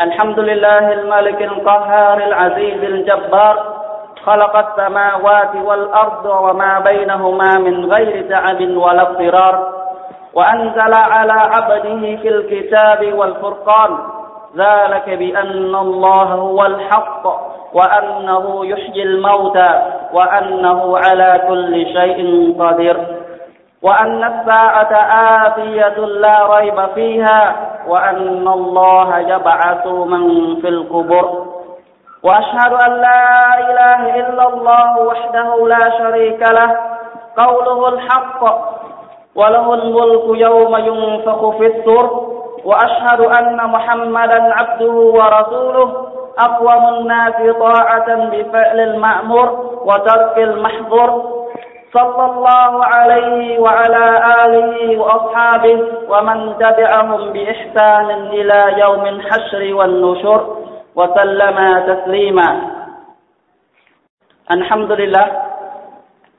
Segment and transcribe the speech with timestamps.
[0.00, 3.56] الحمد لله الملك القهار العزيز الجبار
[4.26, 9.72] خلق السماوات والأرض وما بينهما من غير تعب ولا اضطرار
[10.34, 13.98] وأنزل على عبده في الكتاب والفرقان
[14.56, 17.26] ذلك بأن الله هو الحق
[17.72, 19.82] وأنه يحيي الموتى
[20.12, 22.96] وأنه على كل شيء قدير
[23.82, 24.92] وأن الساعة
[25.46, 31.46] آتية لا ريب فيها وأن الله يبعث من في القبور.
[32.22, 36.76] وأشهد أن لا إله إلا الله وحده لا شريك له.
[37.36, 38.42] قوله الحق
[39.34, 42.36] وله الملك يوم ينفخ في السور.
[42.64, 46.06] وأشهد أن محمدا عبده ورسوله.
[46.38, 49.48] أقوم الناس طاعة بفعل المأمور
[49.84, 51.36] وترك المحظور.
[51.95, 54.05] صلى الله عليه وعلى
[54.45, 55.77] آله وأصحابه
[56.09, 60.41] ومن تبعهم بإحسان إلى يوم الحشر والنشر
[60.95, 61.57] وسلم
[61.89, 62.49] تسليما
[64.51, 65.27] الحمد لله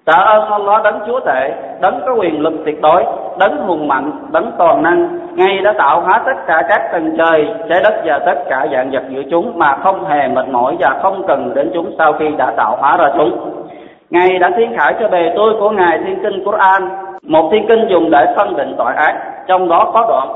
[0.05, 3.05] Tạ ơn Allah đấng Chúa Tể, đấng có quyền lực tuyệt đối,
[3.39, 7.55] đấng hùng mạnh, đấng toàn năng, ngay đã tạo hóa tất cả các tầng trời,
[7.69, 10.98] trái đất và tất cả dạng vật giữa chúng mà không hề mệt mỏi và
[11.03, 13.62] không cần đến chúng sau khi đã tạo hóa ra chúng.
[14.09, 16.89] Ngài đã thiên khải cho bề tôi của Ngài thiên kinh Quran,
[17.23, 19.16] một thiên kinh dùng để phân định tội ác,
[19.47, 20.27] trong đó có đoạn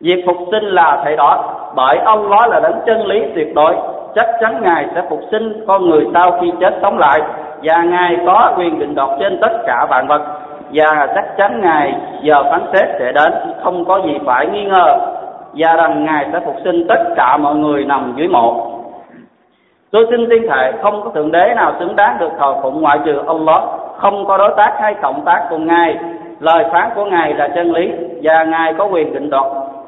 [0.00, 1.44] Việc phục sinh là thể đó,
[1.76, 3.76] bởi ông nói là đấng chân lý tuyệt đối,
[4.14, 7.20] chắc chắn Ngài sẽ phục sinh con người sau khi chết sống lại,
[7.62, 10.22] và Ngài có quyền định đoạt trên tất cả vạn vật,
[10.72, 13.32] và chắc chắn Ngài giờ phán xét sẽ đến,
[13.64, 14.96] không có gì phải nghi ngờ,
[15.56, 18.71] và rằng Ngài sẽ phục sinh tất cả mọi người nằm dưới mộ.
[19.92, 22.98] Tôi xin tuyên thệ không có thượng đế nào xứng đáng được thờ phụng ngoại
[23.04, 23.62] trừ Allah,
[23.96, 25.96] không có đối tác hay cộng tác cùng Ngài.
[26.40, 27.90] Lời phán của Ngài là chân lý
[28.22, 29.44] và Ngài có quyền định đoạt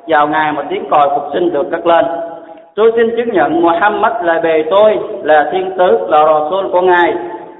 [0.06, 2.04] vào ngày mà tiếng còi phục sinh được cất lên.
[2.74, 7.14] Tôi xin chứng nhận Muhammad là bề tôi, là thiên sứ, là Rasul của Ngài.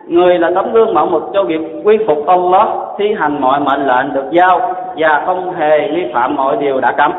[0.06, 2.68] Người là tấm gương mẫu mực cho việc quy phục Allah,
[2.98, 4.60] thi hành mọi mệnh lệnh được giao
[4.96, 7.12] và không hề vi phạm mọi điều đã cấm.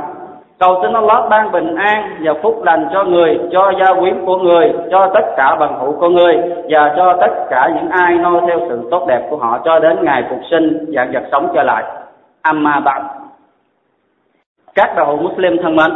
[0.60, 4.38] Cầu xin Allah ban bình an và phúc lành cho người, cho gia quyến của
[4.38, 6.38] người, cho tất cả bằng hữu của người
[6.70, 9.98] và cho tất cả những ai noi theo sự tốt đẹp của họ cho đến
[10.02, 11.84] ngày phục sinh và vật sống trở lại.
[12.42, 13.02] Amma bạn
[14.76, 15.92] Các đạo hữu Muslim thân mến,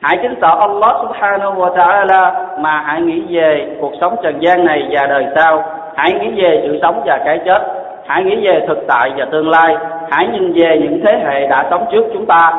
[0.00, 4.64] hãy kính sợ Allah subhanahu wa ta'ala mà hãy nghĩ về cuộc sống trần gian
[4.64, 5.64] này và đời sau.
[5.96, 7.62] Hãy nghĩ về sự sống và cái chết.
[8.06, 9.76] Hãy nghĩ về thực tại và tương lai.
[10.10, 12.50] Hãy nhìn về những thế hệ đã sống trước chúng ta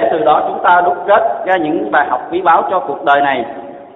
[0.00, 3.04] để từ đó chúng ta đúc kết ra những bài học quý báu cho cuộc
[3.04, 3.44] đời này.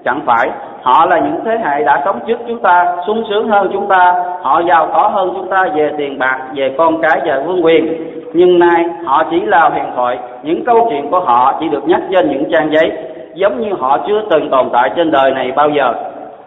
[0.05, 0.49] Chẳng phải
[0.83, 4.15] họ là những thế hệ đã sống trước chúng ta, sung sướng hơn chúng ta,
[4.43, 8.11] họ giàu có hơn chúng ta về tiền bạc, về con cái và vương quyền.
[8.33, 12.01] Nhưng nay họ chỉ là huyền thoại, những câu chuyện của họ chỉ được nhắc
[12.13, 12.93] trên những trang giấy,
[13.35, 15.93] giống như họ chưa từng tồn tại trên đời này bao giờ.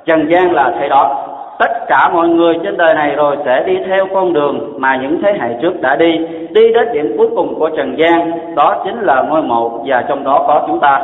[0.06, 1.27] Trần gian là thế đó
[1.60, 5.22] tất cả mọi người trên đời này rồi sẽ đi theo con đường mà những
[5.22, 6.18] thế hệ trước đã đi
[6.50, 10.24] đi đến điểm cuối cùng của trần gian, đó chính là ngôi mộ và trong
[10.24, 11.00] đó có chúng ta.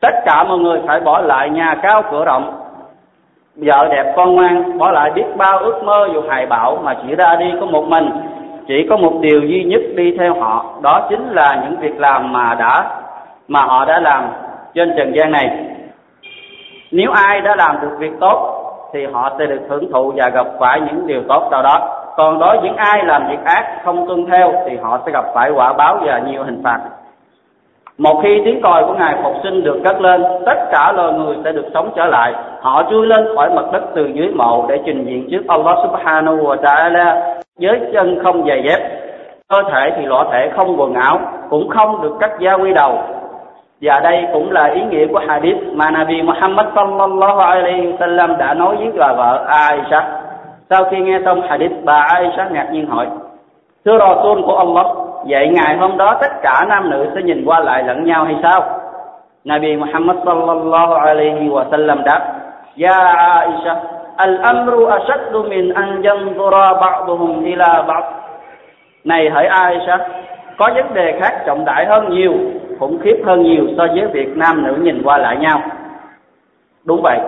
[0.00, 2.60] Tất cả mọi người phải bỏ lại nhà cao cửa rộng,
[3.56, 7.14] vợ đẹp con ngoan, bỏ lại biết bao ước mơ dù hài bảo mà chỉ
[7.14, 8.10] ra đi có một mình.
[8.68, 12.32] Chỉ có một điều duy nhất đi theo họ, đó chính là những việc làm
[12.32, 12.84] mà đã,
[13.48, 14.24] mà họ đã làm
[14.74, 15.50] trên trần gian này.
[16.90, 18.53] Nếu ai đã làm được việc tốt
[18.94, 22.00] thì họ sẽ được hưởng thụ và gặp phải những điều tốt sau đó.
[22.16, 25.24] Còn đối với những ai làm việc ác, không tuân theo, thì họ sẽ gặp
[25.34, 26.78] phải quả báo và nhiều hình phạt.
[27.98, 31.36] Một khi tiếng còi của ngài phục sinh được cất lên, tất cả loài người
[31.44, 32.34] sẽ được sống trở lại.
[32.60, 36.36] Họ chui lên khỏi mặt đất từ dưới mộ để trình diện trước Allah subhanahu
[36.36, 38.80] wa ta'ala với chân không giày dép.
[39.48, 42.98] Cơ thể thì lõa thể không quần áo, cũng không được cắt da quy đầu
[43.84, 48.54] và đây cũng là ý nghĩa của hadith mà Nabi Muhammad sallallahu alaihi wasallam đã
[48.54, 50.20] nói với bà vợ Aisha.
[50.70, 53.06] Sau khi nghe xong hadith, bà Aisha ngạc nhiên hỏi:
[53.84, 54.86] "Thưa Rasul của Allah,
[55.28, 58.36] vậy ngày hôm đó tất cả nam nữ sẽ nhìn qua lại lẫn nhau hay
[58.42, 58.62] sao?"
[59.44, 62.20] Nabi Muhammad sallallahu alaihi wasallam đáp:
[62.76, 63.76] "Ya Aisha,
[64.16, 68.04] al-amru ashaddu min an yanzura ba'dhum ila ba'd."
[69.04, 69.98] Này hỡi Aisha,
[70.56, 72.32] có vấn đề khác trọng đại hơn nhiều
[72.84, 75.60] khủng khiếp hơn nhiều so với việc nam nữ nhìn qua lại nhau.
[76.84, 77.18] Đúng vậy.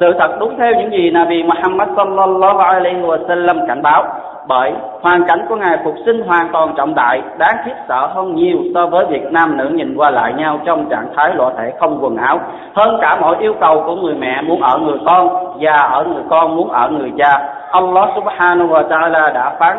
[0.00, 4.04] Sự thật đúng theo những gì Nabi Muhammad sallallahu alaihi wa sallam cảnh báo,
[4.48, 8.34] bởi hoàn cảnh của ngài phục sinh hoàn toàn trọng đại, đáng khiếp sợ hơn
[8.34, 11.72] nhiều so với việc nam nữ nhìn qua lại nhau trong trạng thái lộ thể
[11.80, 12.40] không quần áo.
[12.74, 16.22] Hơn cả mọi yêu cầu của người mẹ muốn ở người con và ở người
[16.30, 17.54] con muốn ở người cha.
[17.72, 19.78] Allah subhanahu wa ta'ala đã phán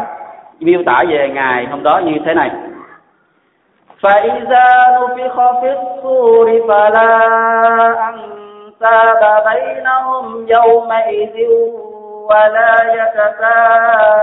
[0.60, 2.52] miêu tả về ngài hôm đó như thế này.
[4.03, 7.11] فإذا نفخ في الصور فلا
[9.51, 11.37] بينهم يومئذ
[12.31, 14.17] ولا يتساءلون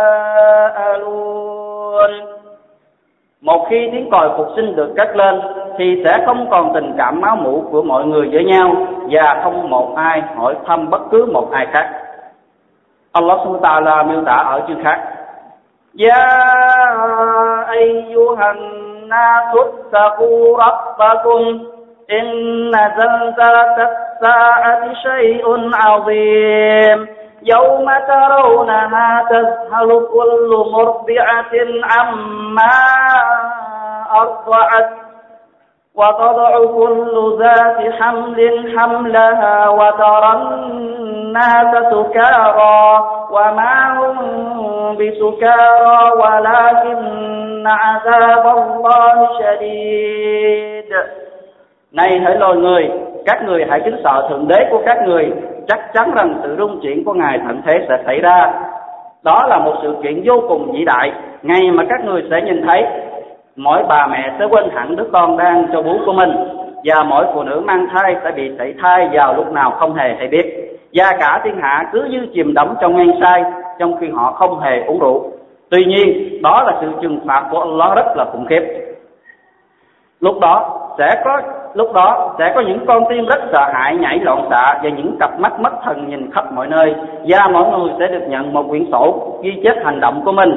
[3.42, 5.42] một khi tiếng còi phục sinh được cất lên
[5.78, 8.76] thì sẽ không còn tình cảm máu mủ của mọi người với nhau
[9.10, 11.90] và không một ai hỏi thăm bất cứ một ai khác
[13.12, 15.00] Allah subhanahu wa ta'ala miêu tả ở chương khác
[15.94, 16.28] Ya
[17.68, 18.58] ayyuhan
[19.09, 21.67] الناس اتقوا ربكم
[22.11, 27.09] إن زلزلة الساعة شيء عظيم
[27.43, 32.79] يوم ترونها تذهل كل مرضعة عما
[34.15, 34.91] أرضعت
[35.98, 38.40] وتضع كل ذات حمل
[38.78, 44.18] حملها وترى الناس سكارى وما هم
[44.98, 50.94] بسكارى ولكن عذاب الله شديد
[51.92, 52.92] Này hỡi loài người,
[53.26, 55.32] các người hãy kính sợ Thượng Đế của các người,
[55.68, 58.54] chắc chắn rằng sự rung chuyển của Ngài thận thế sẽ xảy ra.
[59.24, 61.12] Đó là một sự kiện vô cùng vĩ đại,
[61.42, 62.86] ngày mà các người sẽ nhìn thấy
[63.59, 66.31] mỗi bà mẹ sẽ quên hẳn đứa con đang cho bú của mình.
[66.85, 70.15] Và mỗi phụ nữ mang thai sẽ bị sảy thai vào lúc nào không hề
[70.19, 70.79] hay biết.
[70.95, 73.45] Và cả thiên hạ cứ như chìm đắm trong men say
[73.79, 75.31] trong khi họ không hề uống rượu.
[75.71, 78.63] Tuy nhiên, đó là sự trừng phạt của Allah rất là khủng khiếp.
[80.21, 81.41] Lúc đó sẽ có,
[81.75, 85.17] lúc đó sẽ có những con tim rất sợ hãi, nhảy loạn xạ và những
[85.21, 86.95] cặp mắt mất thần nhìn khắp mọi nơi.
[87.27, 90.55] Và mọi người sẽ được nhận một quyển sổ ghi chép hành động của mình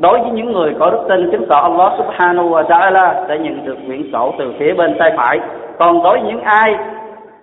[0.00, 3.64] đối với những người có đức tin kính sợ Allah subhanahu wa ta'ala sẽ nhận
[3.66, 5.40] được quyển sổ từ phía bên tay phải
[5.78, 6.76] còn đối với những ai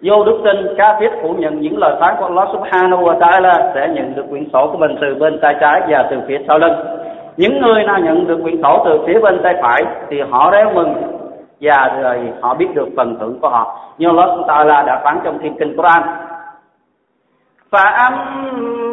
[0.01, 3.71] vô đức tin ca thiết phủ nhận những lời phán của Allah subhanahu wa ta'ala
[3.73, 6.59] sẽ nhận được quyển sổ của mình từ bên tay trái và từ phía sau
[6.59, 6.73] lưng
[7.37, 10.71] những người nào nhận được quyển sổ từ phía bên tay phải thì họ réo
[10.73, 10.93] mừng
[11.61, 15.01] và rồi họ biết được phần thưởng của họ như Allah subhanahu wa ta'ala đã
[15.03, 16.01] phán trong thiên kinh Quran
[17.73, 18.86] فأما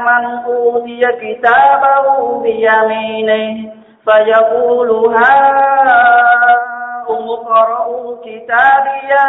[0.00, 3.72] من أوتي كتابه بيمينه
[4.04, 6.64] فيقول هاؤم
[7.30, 9.24] اقرءوا كتابيه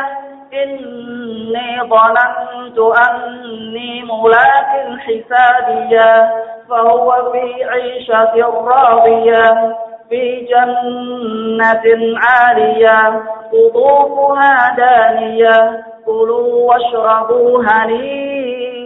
[0.53, 2.79] إني ظننت
[3.09, 6.29] أني ملاك حسابيا
[6.69, 8.33] فهو في عيشة
[8.65, 9.75] راضية
[10.09, 13.23] في جنة عالية
[13.53, 18.84] قطوفها دانية كلوا واشربوا هنيئا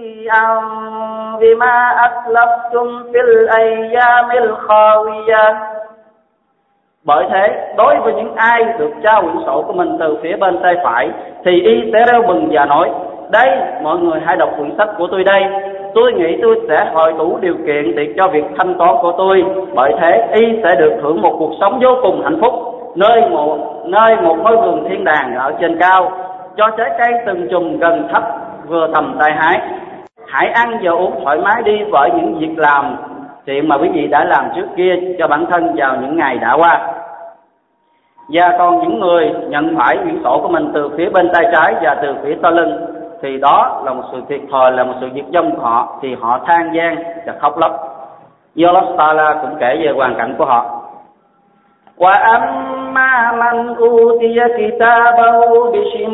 [1.40, 1.76] بما
[2.06, 5.44] أسلفتم في الأيام الخاوية
[7.06, 10.58] bởi thế đối với những ai được trao quyển sổ của mình từ phía bên
[10.62, 11.10] tay phải
[11.44, 12.90] thì y sẽ reo mừng và nói
[13.30, 13.48] đây
[13.82, 15.44] mọi người hãy đọc quyển sách của tôi đây
[15.94, 19.44] tôi nghĩ tôi sẽ hội đủ điều kiện để cho việc thanh toán của tôi
[19.74, 22.54] bởi thế y sẽ được hưởng một cuộc sống vô cùng hạnh phúc
[22.96, 26.12] nơi một nơi một ngôi vườn thiên đàng ở trên cao
[26.56, 28.22] cho trái cây từng chùm gần thấp
[28.66, 29.60] vừa tầm tay hái
[30.29, 32.95] hãy ăn và uống thoải mái đi với những việc làm
[33.45, 36.53] thiện mà quý vị đã làm trước kia cho bản thân vào những ngày đã
[36.53, 36.79] qua.
[38.29, 41.75] Và còn những người nhận phải quyển sổ của mình từ phía bên tay trái
[41.81, 42.85] và từ phía sau lưng,
[43.21, 46.39] thì đó là một sự thiệt thòi, là một sự diệt vong họ, thì họ
[46.45, 47.71] than gian và khóc lóc.
[48.55, 48.81] Do
[49.41, 50.81] cũng kể về hoàn cảnh của họ.
[51.97, 56.05] Wa amma man utiya kitabahu bi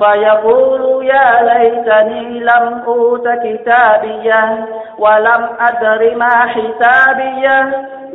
[0.00, 4.66] fa yaqulu يا ليتني لم أوت كتابيه
[4.98, 7.58] ولم أدر ما حسابيه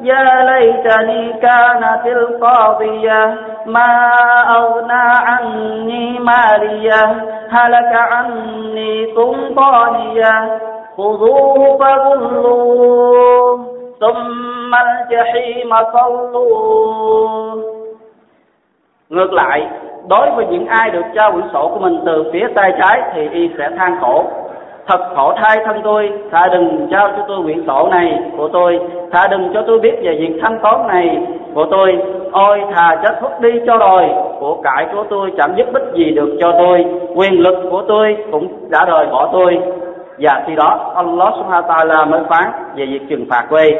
[0.01, 3.37] يا ليتني كانت القاضية.
[3.65, 4.11] ما
[4.57, 7.03] أغنى عني مالية
[7.49, 10.59] هلك عني سلطانية
[10.97, 13.65] خذوه فغلوه.
[13.99, 17.81] ثم الجحيم صلوه.
[19.11, 19.59] Ngược lại,
[20.09, 23.29] đối với những ai được trao quyển sổ của mình từ phía tay trái thì
[23.31, 24.25] y sẽ than khổ.
[24.87, 28.79] Thật khổ thay thân tôi, thà đừng trao cho tôi quyển sổ này của tôi,
[29.11, 31.97] thà đừng cho tôi biết về việc thanh toán này của tôi.
[32.31, 36.11] Ôi thà chết thuốc đi cho rồi, của cải của tôi chẳng giúp ích gì
[36.11, 39.59] được cho tôi, quyền lực của tôi cũng đã rời bỏ tôi.
[40.19, 43.71] Và khi đó Allah subhanahu wa ta'ala mới phán về việc trừng phạt quê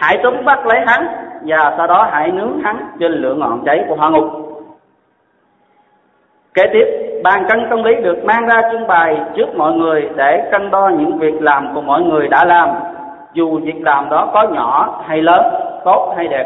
[0.00, 1.06] hãy túm bắt lấy hắn
[1.46, 4.49] và sau đó hãy nướng hắn trên lửa ngọn cháy của hỏa ngục
[6.53, 6.85] kế tiếp
[7.23, 10.89] bàn cân công lý được mang ra trưng bày trước mọi người để cân đo
[10.89, 12.69] những việc làm của mọi người đã làm
[13.33, 15.43] dù việc làm đó có nhỏ hay lớn
[15.85, 16.45] tốt hay đẹp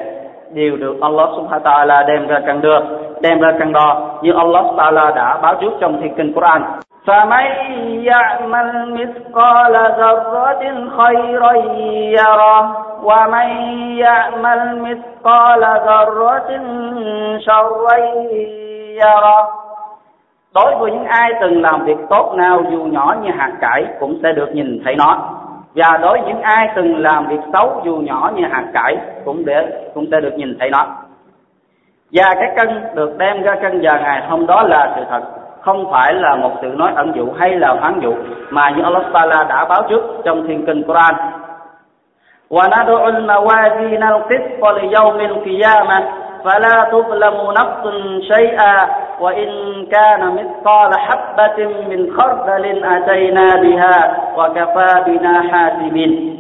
[0.54, 2.80] đều được Allah subhanahu wa ta'ala đem ra cân đưa
[3.22, 6.34] đem ra cân đo như Allah subhanahu wa ta'ala đã báo trước trong thiên kinh
[6.34, 6.62] Quran
[7.08, 7.46] فمن
[8.04, 10.64] يعمل مثقال ذرة
[10.98, 11.54] خيرا
[12.20, 12.62] يره
[13.04, 13.50] ومن
[13.98, 16.50] يعمل مثقال ذرة
[17.46, 17.98] شرا
[19.04, 19.63] يره
[20.56, 24.20] đối với những ai từng làm việc tốt nào dù nhỏ như hạt cải cũng
[24.24, 25.18] sẽ được nhìn thấy nó
[25.76, 29.46] và đối với những ai từng làm việc xấu dù nhỏ như hạt cải cũng
[29.46, 30.86] để cũng sẽ được nhìn thấy nó
[32.12, 35.22] và cái cân được đem ra cân giờ ngày hôm đó là sự thật
[35.62, 38.14] không phải là một sự nói ẩn dụ hay là phán dụ
[38.50, 41.16] mà như Allah Taala đã báo trước trong thiên kinh Quran
[42.52, 46.00] وندع الموازين القسط ليوم القيامة
[46.46, 47.84] فلا تظلم نفس
[48.32, 48.76] شيئا
[49.20, 49.50] وإن
[49.92, 51.58] كان مثقال حبة
[51.90, 53.98] من خردل أتينا بها
[54.38, 56.36] وكفى بنا حاسبين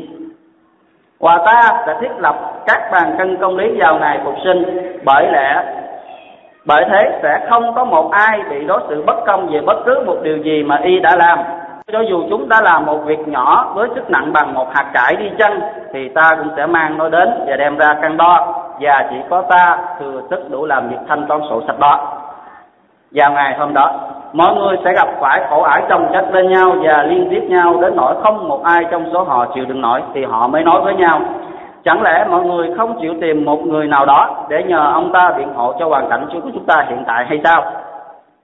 [1.19, 2.35] và ta sẽ thiết lập
[2.65, 4.63] các bàn cân công lý vào ngày phục sinh
[5.05, 5.63] bởi lẽ
[6.65, 10.03] bởi thế sẽ không có một ai bị đối xử bất công về bất cứ
[10.05, 11.39] một điều gì mà y đã làm
[11.91, 15.15] cho dù chúng ta làm một việc nhỏ với sức nặng bằng một hạt cải
[15.15, 15.61] đi chăng
[15.93, 19.41] thì ta cũng sẽ mang nó đến và đem ra cân đo và chỉ có
[19.41, 22.19] ta thừa sức đủ làm việc thanh toán sổ sách đó
[23.14, 23.90] vào ngày hôm đó,
[24.32, 27.74] mọi người sẽ gặp phải khổ ải chồng chất lên nhau và liên tiếp nhau
[27.80, 30.80] đến nỗi không một ai trong số họ chịu đựng nổi, thì họ mới nói
[30.80, 31.20] với nhau,
[31.84, 35.32] chẳng lẽ mọi người không chịu tìm một người nào đó để nhờ ông ta
[35.38, 37.62] biện hộ cho hoàn cảnh của chúng ta hiện tại hay sao?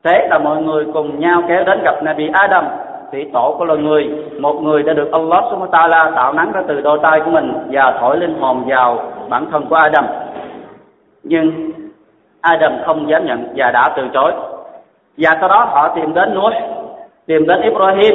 [0.04, 2.64] Thế là mọi người cùng nhau kéo đến gặp Nabi Adam
[3.12, 4.10] thủy tổ của loài người,
[4.40, 7.30] một người đã được Allah subhanahu wa ta'ala tạo nắng ra từ đôi tay của
[7.30, 8.98] mình và thổi linh hồn vào
[9.28, 10.04] bản thân của Adam.
[11.22, 11.70] Nhưng
[12.40, 14.32] Adam không dám nhận và đã từ chối
[15.20, 16.52] và sau đó họ tìm đến Nuh,
[17.26, 18.14] tìm đến Ibrahim,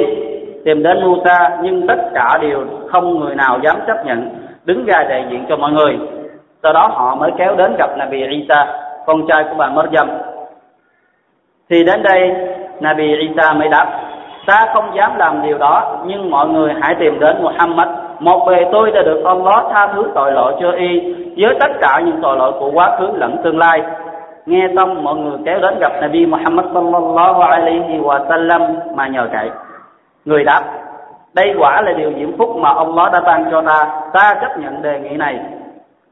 [0.64, 4.28] tìm đến Musa, nhưng tất cả đều không người nào dám chấp nhận,
[4.64, 5.98] đứng ra đại diện cho mọi người.
[6.62, 8.66] Sau đó họ mới kéo đến gặp Nabi Isa,
[9.06, 10.08] con trai của bà Maryam.
[11.70, 12.34] Thì đến đây,
[12.80, 13.86] Nabi Isa mới đáp,
[14.46, 17.88] ta không dám làm điều đó, nhưng mọi người hãy tìm đến Muhammad.
[18.20, 22.00] Một bề tôi đã được Allah tha thứ tội lỗi cho y, với tất cả
[22.04, 23.82] những tội lỗi của quá khứ lẫn tương lai
[24.46, 28.62] nghe xong, mọi người kéo đến gặp Nabi Muhammad sallallahu alaihi wa sallam
[28.94, 29.50] mà nhờ cậy.
[30.24, 30.62] Người đáp,
[31.34, 33.86] đây quả là điều diễm phúc mà Allah đã ban cho ta.
[34.12, 35.40] Ta chấp nhận đề nghị này.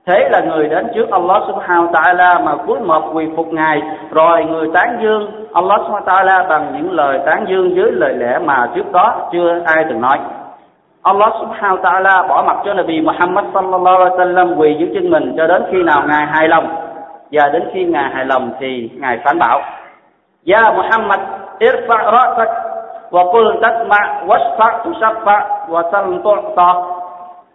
[0.06, 3.82] Thế là người đến trước Allah subhanahu ta'ala mà cuối một quỳ phục ngài.
[4.10, 8.38] Rồi người tán dương, Allah subhanahu ta'ala bằng những lời tán dương dưới lời lẽ
[8.38, 10.18] mà trước đó chưa ai từng nói.
[11.02, 15.34] Allah subhanahu ta'ala bỏ mặt cho Nabi Muhammad sallallahu alaihi wasallam quỳ dưới chân mình
[15.36, 16.83] cho đến khi nào ngài hài lòng
[17.32, 19.60] và đến khi ngài hài lòng thì ngài phán bảo,
[20.52, 21.20] Ya Muhammad,
[21.58, 22.48] irfa ra'sak
[23.10, 26.94] wa qul tasma wasfa tusaffa wa sal tu'ta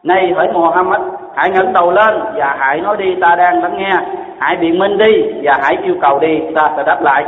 [0.03, 1.01] này hỡi Muhammad,
[1.35, 3.93] hãy ngẩng đầu lên và hãy nói đi, ta đang lắng nghe.
[4.39, 6.39] Hãy biện minh đi và hãy yêu cầu đi.
[6.55, 7.25] Ta sẽ đáp lại.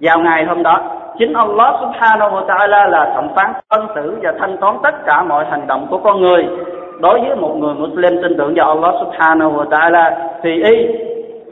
[0.00, 0.80] Vào ngày hôm đó,
[1.18, 5.22] chính Allah subhanahu wa ta'ala là thẩm phán phân xử và thanh toán tất cả
[5.22, 6.48] mọi hành động của con người
[7.02, 10.86] đối với một người Muslim tin tưởng vào Allah subhanahu wa ta'ala, thì y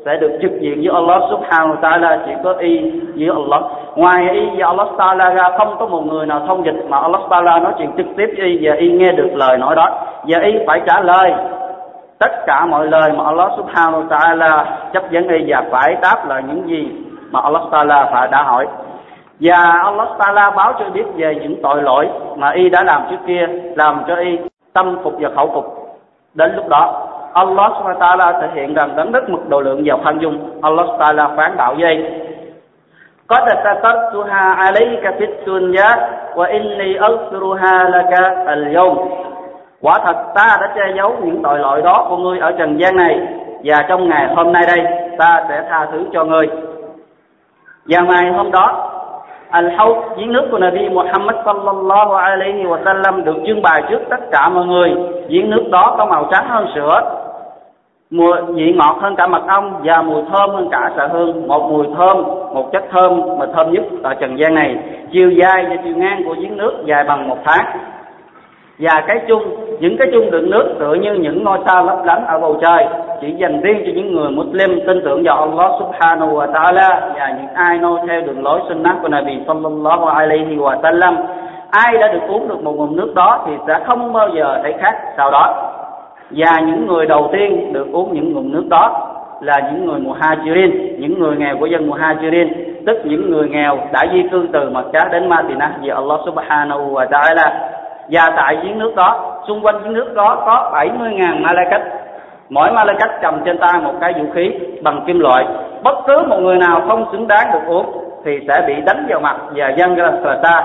[0.04, 3.62] sẽ được trực diện với Allah subhanahu wa ta'ala, chỉ có y với Allah.
[3.94, 7.20] Ngoài y và Allah ta'ala ra, không có một người nào thông dịch mà Allah
[7.28, 9.88] ta'ala nói chuyện trực tiếp với y và y nghe được lời nói đó.
[10.28, 11.32] Và y phải trả lời
[12.18, 16.28] tất cả mọi lời mà Allah subhanahu wa ta'ala chấp dẫn y và phải đáp
[16.28, 16.88] lại những gì
[17.30, 18.66] mà Allah ta'ala phải đã hỏi.
[19.40, 23.16] Và Allah ta'ala báo cho biết về những tội lỗi mà y đã làm trước
[23.26, 24.38] kia, làm cho y
[24.73, 25.65] tâm phục và khẩu phục
[26.33, 29.81] đến lúc đó Allah subhanahu wa ta'ala thể hiện rằng đấng rất mực độ lượng
[29.85, 32.21] và khoan dung Allah ta'ala phán bảo với
[33.27, 35.91] قد سترتها عليك في الدنيا
[36.35, 38.13] وإني أغفرها لك
[38.47, 38.97] اليوم
[39.81, 42.95] quả thật ta đã che giấu những tội lỗi đó của ngươi ở trần gian
[42.95, 43.27] này
[43.63, 44.85] và trong ngày hôm nay đây
[45.17, 46.47] ta sẽ tha thứ cho ngươi
[47.85, 48.88] và ngày hôm đó
[49.50, 54.20] Al-Hawd giếng nước của Nabi Muhammad sallallahu alaihi wa sallam được trưng bày trước tất
[54.32, 54.94] cả mọi người.
[55.28, 57.00] Giếng nước đó có màu trắng hơn sữa,
[58.10, 61.48] mùi vị ngọt hơn cả mật ong và mùi thơm hơn cả sợ hương.
[61.48, 62.16] Một mùi thơm,
[62.54, 64.76] một chất thơm mà thơm nhất ở trần gian này.
[65.12, 67.66] Chiều dài và chiều ngang của giếng nước dài bằng một tháng
[68.80, 69.42] và cái chung
[69.80, 72.86] những cái chung đựng nước tựa như những ngôi sao lấp lánh ở bầu trời
[73.20, 77.34] chỉ dành riêng cho những người Muslim tin tưởng vào Allah Subhanahu wa Taala và
[77.38, 81.16] những ai noi theo đường lối sunnah của Nabi Sallallahu Alaihi wa Sallam.
[81.70, 84.74] Ai đã được uống được một nguồn nước đó thì sẽ không bao giờ thấy
[84.80, 85.72] khác sau đó.
[86.30, 89.06] Và những người đầu tiên được uống những nguồn nước đó
[89.40, 92.48] là những người Muhajirin, những người nghèo của dân Muhajirin,
[92.86, 97.06] tức những người nghèo đã di cư từ Mecca đến Madinah vì Allah Subhanahu wa
[97.10, 97.69] Taala
[98.10, 101.82] và tại giếng nước đó, xung quanh giếng nước đó có 70.000 malaikat.
[102.48, 104.52] Mỗi malaikat cầm trên tay một cái vũ khí
[104.82, 105.44] bằng kim loại.
[105.82, 107.86] Bất cứ một người nào không xứng đáng được uống
[108.24, 110.64] thì sẽ bị đánh vào mặt và dân ra sờ ta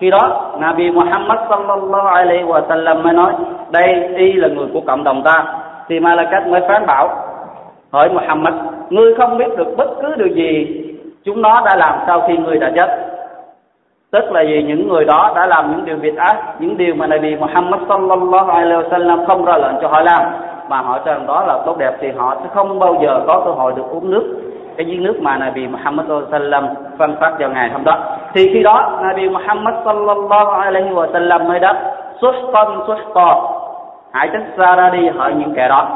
[0.00, 3.32] khi đó, Nabi Muhammad sallallahu alaihi wa sallam mới nói,
[3.70, 5.44] đây y là người của cộng đồng ta.
[5.88, 7.08] Thì malaikat mới phán bảo,
[7.92, 8.54] hỏi Muhammad,
[8.90, 10.66] ngươi không biết được bất cứ điều gì
[11.24, 13.07] chúng nó đã làm sau khi ngươi đã chết
[14.10, 17.06] tức là vì những người đó đã làm những điều việc ác, những điều mà
[17.06, 20.22] Nabi Muhammad sallallahu alaihi wasallam không ra lệnh cho họ làm.
[20.68, 23.42] Mà họ cho rằng đó là tốt đẹp thì họ sẽ không bao giờ có
[23.44, 24.36] cơ hội được uống nước.
[24.76, 27.98] Cái giếng nước mà Nabi Muhammad sallallahu alaihi wasallam phân phát vào ngày hôm đó.
[28.34, 31.76] Thì khi đó, Nabi Muhammad sallallahu alaihi wasallam mới đáp,
[32.20, 32.34] xuất
[33.14, 33.50] to
[34.12, 35.88] hãy tránh xa ra đi hỏi những kẻ đó.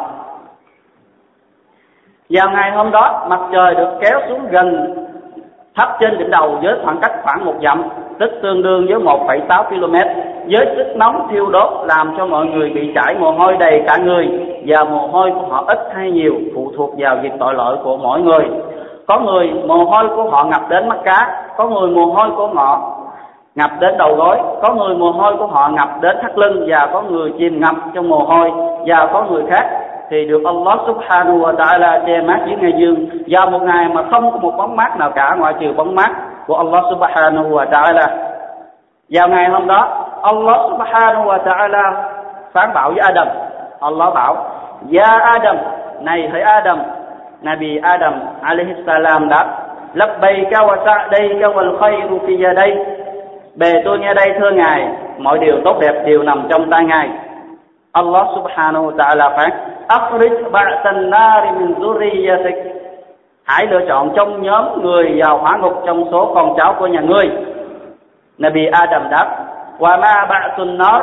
[2.30, 4.94] Vào ngày hôm đó, mặt trời được kéo xuống gần
[5.76, 7.82] thấp trên đỉnh đầu với khoảng cách khoảng một dặm
[8.22, 9.94] tức tương đương với 1,6 km.
[10.50, 13.96] Với sức nóng thiêu đốt làm cho mọi người bị chảy mồ hôi đầy cả
[13.96, 14.28] người
[14.66, 17.96] và mồ hôi của họ ít hay nhiều phụ thuộc vào việc tội lỗi của
[17.96, 18.44] mỗi người.
[19.06, 22.46] Có người mồ hôi của họ ngập đến mắt cá có người mồ hôi của
[22.46, 22.98] họ
[23.54, 26.88] ngập đến đầu gối có người mồ hôi của họ ngập đến thắt lưng và
[26.92, 28.50] có người chìm ngập trong mồ hôi
[28.86, 29.66] và có người khác
[30.10, 33.06] thì được Allah subhanahu wa ta'ala che mát dưới ngày dương.
[33.28, 36.10] Vào một ngày mà không có một bóng mát nào cả ngoại trừ bóng mát
[36.46, 38.06] của Allah subhanahu wa ta'ala.
[39.10, 41.92] Vào ngày hôm đó, Allah subhanahu wa ta'ala
[42.52, 43.28] phán bảo với Adam.
[43.80, 44.36] Allah bảo,
[44.92, 45.56] Ya Adam,
[46.00, 46.78] này hỡi Adam,
[47.42, 49.46] Nabi Adam alaihi salam đáp,
[49.94, 52.76] Labbayka wa sa'dayka wal khayru fi yaday
[53.54, 57.08] Bề tôi nghe đây, thưa Ngài, Mọi điều tốt đẹp đều nằm trong tay Ngài.
[57.92, 59.50] Allah subhanahu wa ta'ala phán
[59.88, 62.71] Afrij ba'tan nari min zurriyatik
[63.54, 67.00] Hãy lựa chọn trong nhóm người vào hỏa ngục trong số con cháu của nhà
[67.00, 67.30] ngươi.
[68.38, 69.26] Nabi Adam đáp
[69.78, 71.02] và ma bạ tuần nó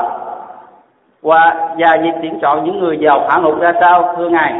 [1.21, 4.53] Và, và việc tuyển chọn những người vào hỏa ngục ra sao thưa Ngài?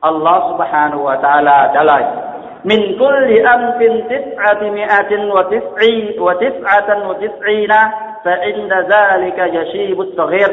[0.00, 2.02] Allah subhanahu wa ta'ala trả lời
[2.64, 7.90] Min kulli amfin tis'ati mi'atin wa tis'i wa tis'atan wa tis'ina
[8.24, 10.50] fa inda zalika yashibut saghir.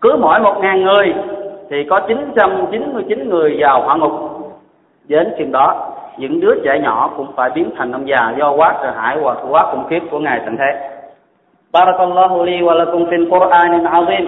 [0.00, 1.14] Cứ mỗi một ngàn người
[1.70, 4.29] thì có 999 người vào hỏa ngục
[5.09, 5.75] đến chừng đó
[6.17, 9.37] những đứa trẻ nhỏ cũng phải biến thành ông già do quá sợ hãi hoặc
[9.49, 10.95] quá khủng khiếp của ngài tận thế
[11.79, 14.25] بارك الله لي ولكم في القرآن العظيم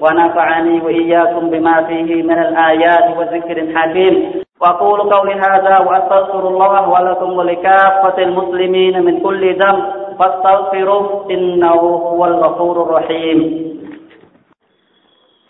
[0.00, 8.18] ونفعني وإياكم بما فيه من الآيات والذكر الحكيم وأقول قولي هذا وأستغفر الله ولكم ولكافة
[8.22, 9.84] المسلمين من كل ذنب
[10.18, 11.80] فاستغفروه إنه
[12.12, 13.38] هو الغفور الرحيم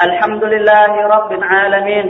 [0.07, 2.07] الحمد لله رب العالمين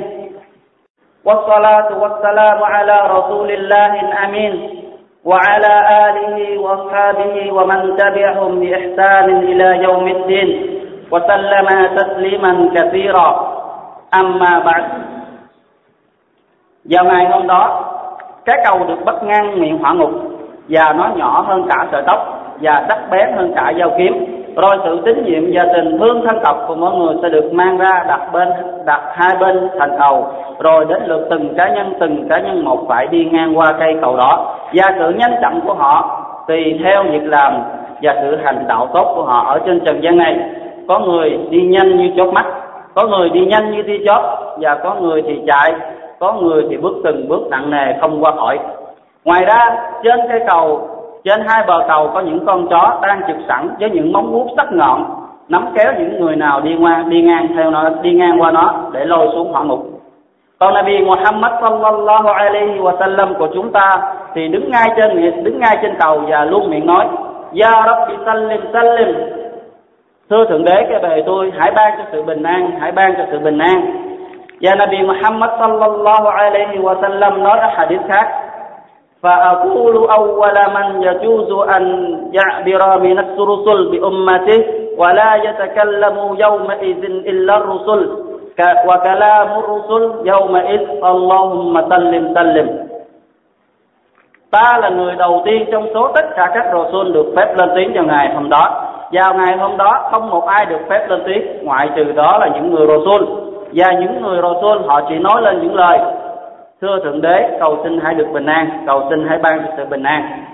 [1.25, 4.55] والصلاة والسلام على رسول الله الأمين
[5.25, 5.75] وعلى
[6.09, 10.49] آله وأصحابه ومن تبعهم بإحسان إلى يوم الدين
[11.11, 11.66] وسلم
[11.97, 13.29] تسليما كثيرا
[14.14, 14.85] أما بعد
[16.85, 17.85] Vào ngày hôm đó,
[18.45, 20.11] cái cầu được bắt ngang miệng hỏa ngục
[20.69, 22.19] và nó nhỏ hơn cả sợi tóc
[22.61, 26.39] và sắc bén hơn cả dao kiếm rồi sự tín nhiệm và tình thương thân
[26.44, 28.48] tộc của mỗi người sẽ được mang ra đặt bên,
[28.86, 30.28] đặt hai bên thành cầu
[30.60, 33.96] rồi đến lượt từng cá nhân, từng cá nhân một phải đi ngang qua cây
[34.02, 34.58] cầu đó.
[34.74, 37.54] Và sự nhanh chậm của họ tùy theo việc làm
[38.02, 40.39] và sự hành đạo tốt của họ ở trên trần gian này.
[40.88, 42.46] Có người đi nhanh như chớp mắt,
[42.96, 44.22] có người đi nhanh như tia chớp,
[44.60, 45.74] và có người thì chạy,
[46.20, 48.60] có người thì bước từng bước nặng nề không qua khỏi.
[49.26, 50.88] Ngoài ra, trên cây cầu
[51.26, 54.48] trên hai bờ cầu có những con chó đang trực sẵn với những móng vuốt
[54.58, 55.06] sắc nhọn,
[55.50, 58.74] nắm kéo những người nào đi ngang đi ngang theo nó, đi ngang qua nó
[58.92, 59.80] để lôi xuống hỏa ngục.
[60.60, 65.60] Còn Nabi Muhammad sallallahu alaihi wa sallam của chúng ta thì đứng ngay trên đứng
[65.60, 67.06] ngay trên cầu và luôn miệng nói,
[67.62, 69.16] Ya Rabbi, sallim sallim.
[70.30, 73.24] Thưa Thượng Đế cái bề tôi, hãy ban cho sự bình an, hãy ban cho
[73.32, 74.06] sự bình an.
[74.62, 78.45] Và Nabi Muhammad sallallahu alaihi wa sallam nói ở hadith khác
[79.25, 81.85] فأقول أول من يجوز أن
[82.33, 84.64] يعبر من الرسل بأمته
[84.97, 88.01] ولا يتكلم يومئذ إلا الرسل
[88.88, 92.90] وكلام الرسل يومئذ اللهم سلم سلم
[94.51, 97.93] ta là người đầu tiên trong số tất cả các Rasul được phép lên tiếng
[97.95, 98.69] vào ngày hôm đó.
[99.12, 102.49] Vào ngày hôm đó không một ai được phép lên tiếng ngoại trừ đó là
[102.55, 103.25] những người Rasul
[103.73, 105.99] và những người Rasul họ chỉ nói lên những lời
[106.85, 109.85] thưa thượng đế cầu xin hãy được bình an cầu xin hãy ban cho sự
[109.85, 110.45] bình an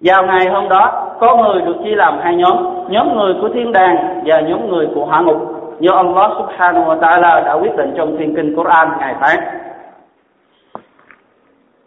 [0.00, 2.56] vào ngày hôm đó có người được chia làm hai nhóm
[2.88, 5.36] nhóm người của thiên đàng và nhóm người của hỏa ngục
[5.78, 9.38] như Allah subhanahu wa ta'ala đã quyết định trong thiên kinh Quran ngài phán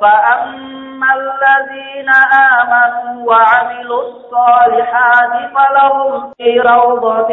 [0.00, 2.09] فأما الذين
[2.59, 7.29] آمنوا وعملوا الصالحات فلهم في روضة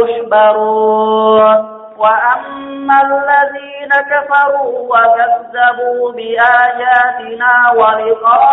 [0.00, 8.48] يحبرون وأما الذين كفروا وكذبوا بآياتنا ولقاء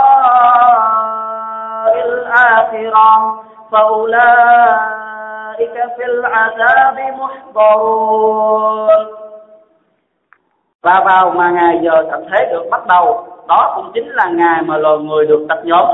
[2.05, 5.05] الآخرة فأولئك
[5.59, 8.89] أولئك في العذاب محضرون
[10.83, 14.61] và vào mà ngày giờ tận thế được bắt đầu đó cũng chính là ngày
[14.65, 15.85] mà loài người được tập nhóm.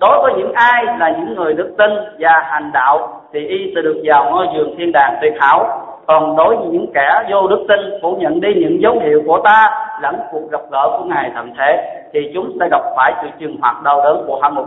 [0.00, 3.82] Đối với những ai là những người đức tin và hành đạo, thì y sẽ
[3.82, 5.82] được vào ngôi giường thiên đàng tuyệt hảo.
[6.06, 9.40] Còn đối với những kẻ vô đức tin, phủ nhận đi những dấu hiệu của
[9.44, 9.70] ta,
[10.02, 13.56] lẫn cuộc gặp gỡ của ngài thần thế, thì chúng sẽ gặp phải sự trừng
[13.62, 14.66] phạt đau đớn của hạng mục.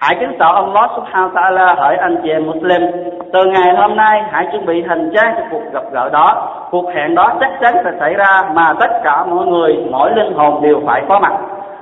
[0.00, 2.82] Hãy kính sợ Allah subhanahu wa ta'ala hỡi anh chị em Muslim.
[3.32, 6.48] Từ ngày hôm nay hãy chuẩn bị hành trang cho cuộc gặp gỡ đó.
[6.70, 10.32] Cuộc hẹn đó chắc chắn sẽ xảy ra mà tất cả mọi người, mỗi linh
[10.34, 11.32] hồn đều phải có mặt.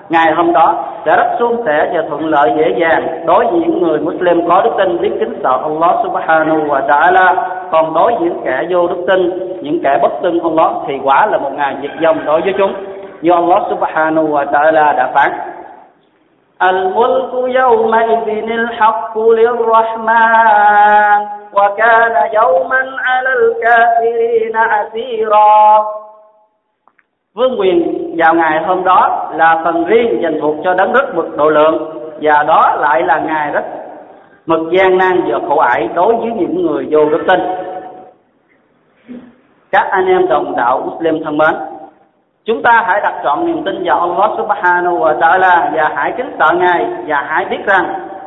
[0.09, 0.74] Ngày hôm đó
[1.07, 4.62] sẽ rất suôn sẻ và thuận lợi dễ dàng Đối với những người Muslim có
[4.62, 7.35] đức tin biết kính sợ Allah subhanahu wa ta'ala.
[7.70, 11.27] Còn đối với những kẻ vô đức tin, những kẻ bất tin Allah Thì quả
[11.27, 12.72] là một ngày diệt vong đối với chúng.
[13.22, 15.54] Như Allah subhanahu wa ta'ala đã phán
[16.63, 20.60] الملك يومئذ الحق للرحمن
[21.54, 25.86] وكان يوما على الكافرين عسيرا
[27.36, 31.38] Vương quyền vào ngày hôm đó là phần riêng dành thuộc cho đấng rất mực
[31.38, 33.65] độ lượng và đó lại là ngày rất
[34.45, 37.39] mực gian nan và khổ ải đối với những người vô đức tin.
[39.71, 41.56] Các anh em đồng đạo Muslim thân mến,
[42.46, 46.37] Chúng ta hãy đặt trọn niềm tin vào Allah subhanahu wa ta'ala và hãy kính
[46.38, 47.85] sợ Ngài và hãy biết rằng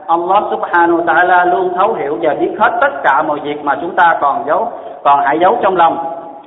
[0.07, 3.77] Allah subhanahu wa ta'ala luôn thấu hiểu và biết hết tất cả mọi việc mà
[3.81, 4.71] chúng ta còn giấu,
[5.03, 5.97] còn hãy giấu trong lòng.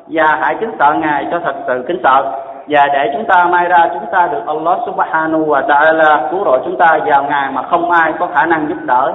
[0.06, 2.33] Và hãy kính sợ Ngài cho thật sự kính sợ.
[2.68, 6.61] Và để chúng ta mai ra chúng ta được Allah subhanahu wa ta'ala cứu rỗi
[6.64, 9.12] chúng ta vào ngày mà không ai có khả năng giúp đỡ.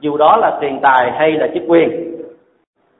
[0.00, 2.15] Dù đó là tiền tài hay là chức quyền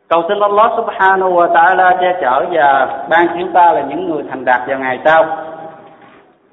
[0.09, 4.23] Cầu xin Allah subhanahu wa ta'ala che chở và ban chúng ta là những người
[4.29, 5.25] thành đạt vào ngày sau.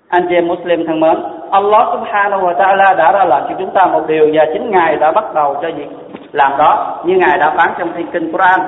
[0.09, 1.17] Anh chị em Muslim thân mến,
[1.51, 4.97] Allah subhanahu wa ta'ala đã ra lệnh cho chúng ta một điều và chính Ngài
[4.97, 5.89] đã bắt đầu cho việc
[6.33, 8.61] làm đó như Ngài đã phán trong thiên kinh Quran.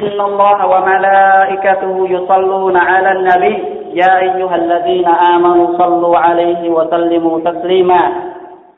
[0.00, 3.56] إن الله وملائكته يصلون على النبي
[4.00, 8.02] يا أيها الذين آمنوا صلوا عليه وسلموا تسليما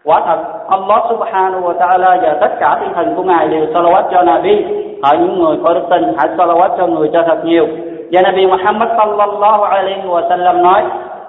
[0.04, 4.02] quả thật Allah subhanahu wa ta'ala và tất cả thiên thần của ngài đều salawat
[4.10, 4.64] cho Nabi
[5.02, 7.66] hỡi những người có đức tin hãy salawat cho người cho thật nhiều
[8.12, 10.82] và Nabi Muhammad sallallahu alaihi wa sallam nói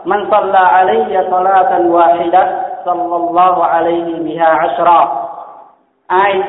[0.06, 2.44] man salla alayya salatan wahida
[2.86, 5.08] sallallahu alaihi biha ashra
[6.08, 6.44] ai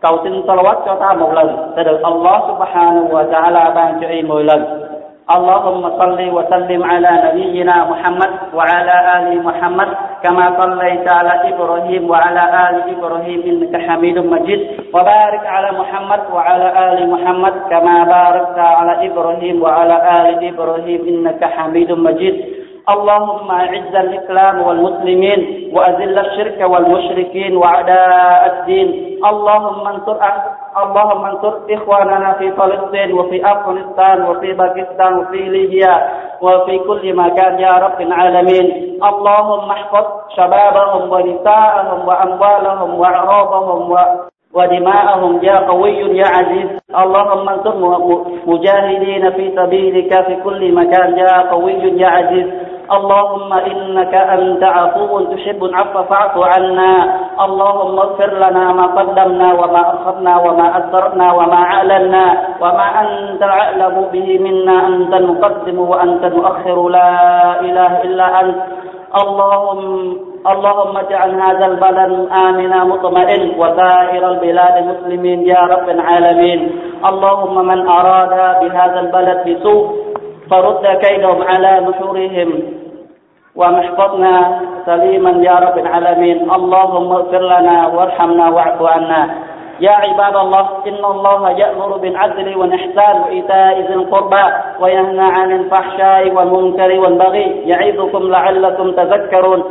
[0.00, 4.08] cầu xin salawat cho ta một lần sẽ được Allah subhanahu wa ta'ala ban cho
[4.08, 4.86] y mười lần
[5.36, 9.88] اللهم صل وسلم على نبينا محمد وعلى آل محمد
[10.23, 14.61] كما صليت على إبراهيم وعلى آل إبراهيم إنك حميد مجيد.
[14.93, 21.91] وبارك على محمد وعلى آل محمد كما باركت على إبراهيم وعلى آل إبراهيم إنك حميد
[21.91, 22.35] مجيد.
[22.89, 25.39] اللهم أعز الإسلام والمسلمين
[25.75, 28.89] وأذل الشرك والمشركين وأعداء الدين.
[29.25, 30.17] اللهم انصر
[30.77, 36.09] اللهم انصر إخواننا في فلسطين وفي أفغانستان وفي باكستان وفي ليبيا
[36.41, 38.97] وفي كل مكان يا رب العالمين.
[39.03, 40.05] اللهم احفظ
[40.37, 43.97] شبابهم ونساءهم وأموالهم واعراضهم و
[44.53, 46.69] ودماءهم يا قوي يا عزيز.
[47.03, 47.75] اللهم انصر
[48.47, 52.47] مجاهدين في سبيلك في كل مكان يا قوي يا عزيز.
[52.97, 56.93] اللهم إنك أنت عفو تحب العفو فاعف عنا.
[57.45, 62.25] اللهم اغفر لنا ما قدمنا وما أخرنا وما أسررنا وما أعلنا
[62.61, 64.87] وما أنت أعلم به منا.
[64.87, 66.77] أنت المقدم وأنت المؤخر.
[66.89, 67.13] لا
[67.59, 68.59] إله إلا أنت.
[69.21, 69.83] اللهم
[70.53, 72.11] اللهم اجعل هذا البلد
[72.47, 76.59] آمنا مطمئن وسائر البلاد مسلمين يا رب العالمين.
[77.09, 79.85] اللهم من أراد بهذا البلد بسوء
[80.51, 82.49] فرد كيدهم على نحورهم
[83.55, 86.51] ومحفظنا سليما يا رب العالمين.
[86.51, 89.29] اللهم اغفر لنا وارحمنا واعف عنا.
[89.79, 94.43] يا عباد الله إن الله يأمر بالعدل والإحسان وإيتاء ذي القربى
[94.79, 97.47] وينهى عن الفحشاء والمنكر والبغي.
[97.65, 99.63] يعظكم لعلكم تذكرون.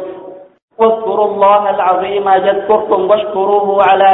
[0.78, 4.04] واذكروا الله العظيم يذكركم واشكروه على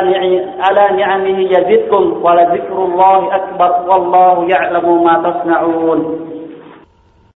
[0.61, 3.71] على نعمه يزدكم ولذكر الله أكبر.
[3.89, 6.01] والله يعلم ما تصنعون.